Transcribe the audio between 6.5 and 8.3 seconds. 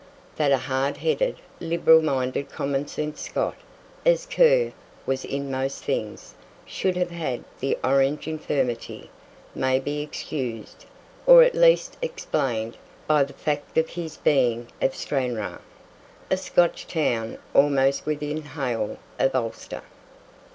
should have had the Orange